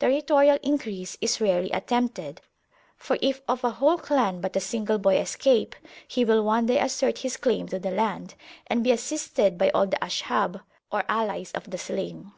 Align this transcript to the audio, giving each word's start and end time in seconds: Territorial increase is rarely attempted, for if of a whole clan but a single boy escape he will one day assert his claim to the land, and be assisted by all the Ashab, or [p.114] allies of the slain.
Territorial 0.00 0.58
increase 0.62 1.18
is 1.20 1.42
rarely 1.42 1.68
attempted, 1.70 2.40
for 2.96 3.18
if 3.20 3.42
of 3.46 3.62
a 3.62 3.70
whole 3.72 3.98
clan 3.98 4.40
but 4.40 4.56
a 4.56 4.60
single 4.60 4.96
boy 4.96 5.18
escape 5.18 5.76
he 6.08 6.24
will 6.24 6.42
one 6.42 6.64
day 6.64 6.78
assert 6.80 7.18
his 7.18 7.36
claim 7.36 7.68
to 7.68 7.78
the 7.78 7.90
land, 7.90 8.32
and 8.66 8.82
be 8.82 8.90
assisted 8.92 9.58
by 9.58 9.68
all 9.72 9.86
the 9.86 9.98
Ashab, 10.02 10.62
or 10.90 11.00
[p.114] 11.02 11.10
allies 11.10 11.52
of 11.52 11.70
the 11.70 11.76
slain. 11.76 12.32